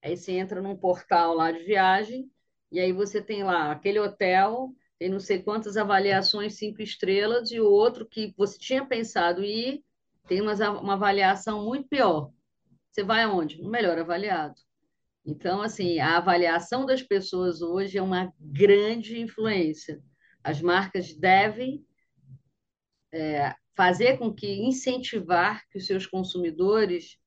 [0.01, 2.31] aí você entra num portal lá de viagem,
[2.71, 7.59] e aí você tem lá aquele hotel tem não sei quantas avaliações cinco estrelas, e
[7.59, 9.83] o outro que você tinha pensado ir
[10.29, 12.31] tem uma, uma avaliação muito pior.
[12.93, 13.61] Você vai aonde?
[13.61, 14.55] No melhor avaliado.
[15.25, 20.01] Então, assim, a avaliação das pessoas hoje é uma grande influência.
[20.45, 21.85] As marcas devem
[23.17, 27.19] é, fazer com que incentivar que os seus consumidores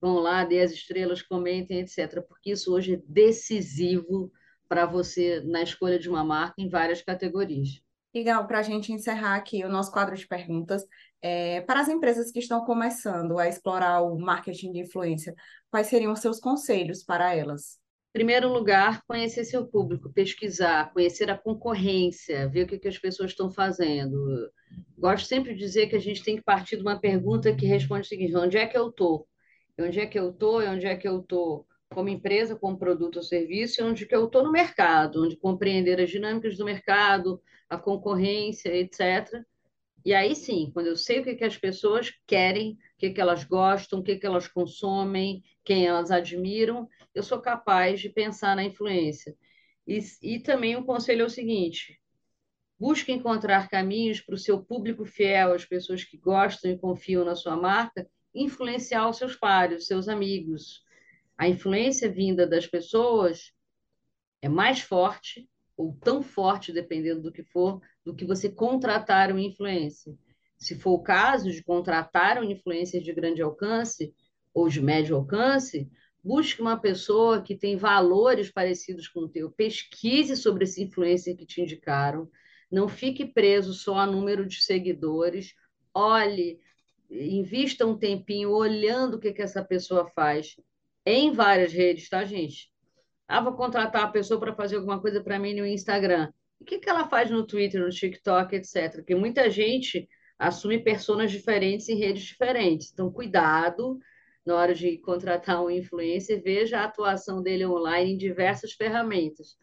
[0.00, 2.22] vão lá, dê as estrelas, comentem, etc.
[2.26, 4.32] Porque isso hoje é decisivo
[4.68, 7.82] para você na escolha de uma marca em várias categorias.
[8.14, 10.84] Legal, para a gente encerrar aqui o nosso quadro de perguntas,
[11.20, 15.34] é, para as empresas que estão começando a explorar o marketing de influência,
[15.70, 17.78] quais seriam os seus conselhos para elas?
[18.14, 23.32] Primeiro lugar, conhecer seu público, pesquisar, conhecer a concorrência, ver o que, que as pessoas
[23.32, 24.48] estão fazendo.
[24.96, 28.02] Gosto sempre de dizer que a gente tem que partir de uma pergunta que responde
[28.02, 29.26] o seguinte: onde é que eu estou?
[29.76, 30.60] Onde é que eu estou?
[30.60, 31.66] Onde é que eu estou?
[31.94, 36.10] como empresa, como produto ou serviço, onde que eu estou no mercado, onde compreender as
[36.10, 37.40] dinâmicas do mercado,
[37.70, 39.44] a concorrência, etc.
[40.04, 43.20] E aí sim, quando eu sei o que, que as pessoas querem, o que, que
[43.20, 48.56] elas gostam, o que, que elas consomem, quem elas admiram, eu sou capaz de pensar
[48.56, 49.36] na influência.
[49.86, 52.00] E, e também o um conselho é o seguinte:
[52.78, 57.34] busque encontrar caminhos para o seu público fiel, as pessoas que gostam e confiam na
[57.34, 60.82] sua marca, influenciar os seus pares, seus amigos,
[61.36, 63.52] a influência vinda das pessoas
[64.40, 69.40] é mais forte, ou tão forte, dependendo do que for, do que você contratar uma
[69.40, 70.16] influência.
[70.56, 74.14] Se for o caso de contratar uma influência de grande alcance
[74.52, 75.90] ou de médio alcance,
[76.24, 81.44] busque uma pessoa que tem valores parecidos com o teu, pesquise sobre essa influência que
[81.44, 82.30] te indicaram,
[82.70, 85.54] não fique preso só a número de seguidores,
[85.92, 86.58] olhe,
[87.10, 90.56] invista um tempinho olhando o que, que essa pessoa faz,
[91.04, 92.72] em várias redes, tá, gente?
[93.28, 96.32] Ah, vou contratar a pessoa para fazer alguma coisa para mim no Instagram.
[96.58, 98.94] O que, que ela faz no Twitter, no TikTok, etc.
[98.94, 100.08] Porque muita gente
[100.38, 102.90] assume personas diferentes em redes diferentes.
[102.92, 103.98] Então, cuidado
[104.44, 109.56] na hora de contratar um influencer, veja a atuação dele online em diversas ferramentas.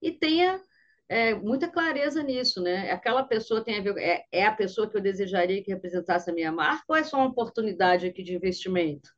[0.00, 0.60] E tenha
[1.08, 2.90] é, muita clareza nisso, né?
[2.90, 6.34] Aquela pessoa tem a ver, é, é a pessoa que eu desejaria que representasse a
[6.34, 9.10] minha marca ou é só uma oportunidade aqui de investimento?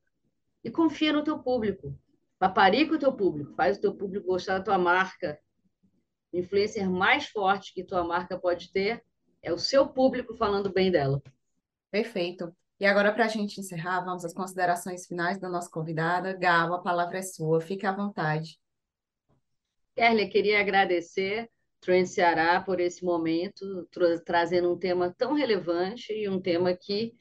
[0.64, 1.96] e confia no teu público.
[2.38, 5.38] Paparica o teu público, faz o teu público gostar da tua marca.
[6.32, 9.04] O influencer mais forte que tua marca pode ter
[9.42, 11.22] é o seu público falando bem dela.
[11.90, 12.52] Perfeito.
[12.80, 16.32] E agora, para a gente encerrar, vamos às considerações finais da nossa convidada.
[16.32, 18.58] Gal, a palavra é sua, fique à vontade.
[19.94, 21.48] Kerlia, queria agradecer
[21.80, 27.14] Trend Ceará por esse momento, tra trazendo um tema tão relevante e um tema que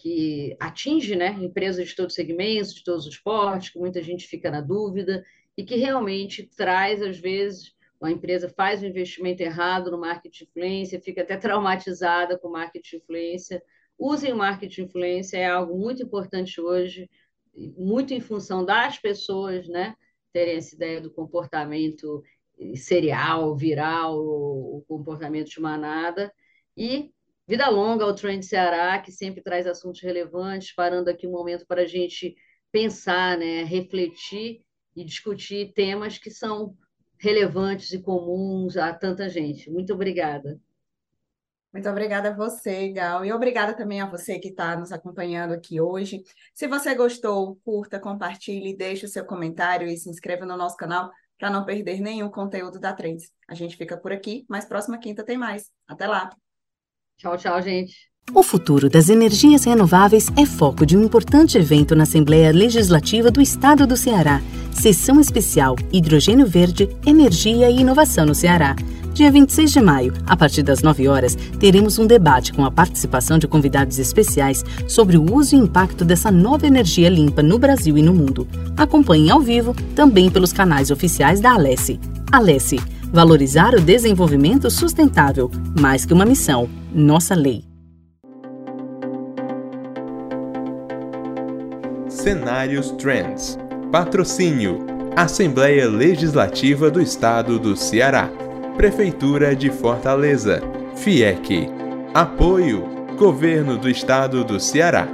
[0.00, 4.26] que atinge né, empresas de todos os segmentos, de todos os portes, que muita gente
[4.26, 5.22] fica na dúvida,
[5.56, 10.50] e que realmente traz, às vezes, uma empresa faz um investimento errado no marketing de
[10.50, 13.62] influência, fica até traumatizada com o marketing de influência.
[14.00, 17.08] Usem o marketing de influência, é algo muito importante hoje,
[17.76, 19.94] muito em função das pessoas né,
[20.32, 22.22] terem essa ideia do comportamento
[22.74, 26.32] serial, viral, o comportamento de manada,
[26.76, 27.12] e
[27.50, 31.82] Vida longa ao Trend Ceará, que sempre traz assuntos relevantes, parando aqui um momento para
[31.82, 32.36] a gente
[32.70, 34.60] pensar, né, refletir
[34.94, 36.76] e discutir temas que são
[37.18, 39.68] relevantes e comuns a tanta gente.
[39.68, 40.60] Muito obrigada.
[41.72, 45.80] Muito obrigada a você, Gal, e obrigada também a você que está nos acompanhando aqui
[45.80, 46.22] hoje.
[46.52, 51.10] Se você gostou, curta, compartilhe, deixe o seu comentário e se inscreva no nosso canal
[51.38, 53.30] para não perder nenhum conteúdo da Trends.
[53.48, 55.70] A gente fica por aqui, mas próxima quinta tem mais.
[55.86, 56.30] Até lá!
[57.16, 58.10] Tchau, tchau, gente.
[58.34, 63.40] O futuro das energias renováveis é foco de um importante evento na Assembleia Legislativa do
[63.40, 64.40] Estado do Ceará.
[64.72, 68.76] Sessão especial Hidrogênio Verde, Energia e Inovação no Ceará.
[69.12, 73.38] Dia 26 de maio, a partir das 9 horas, teremos um debate com a participação
[73.38, 78.02] de convidados especiais sobre o uso e impacto dessa nova energia limpa no Brasil e
[78.02, 78.46] no mundo.
[78.76, 82.00] Acompanhe ao vivo também pelos canais oficiais da Alesse.
[82.32, 82.78] Alesse
[83.12, 85.50] Valorizar o desenvolvimento sustentável,
[85.80, 87.64] mais que uma missão, nossa lei.
[92.08, 93.58] Cenários Trends.
[93.90, 94.86] Patrocínio:
[95.16, 98.30] Assembleia Legislativa do Estado do Ceará.
[98.80, 100.62] Prefeitura de Fortaleza.
[100.96, 101.68] FIEC.
[102.14, 102.82] Apoio:
[103.18, 105.06] Governo do Estado do Ceará.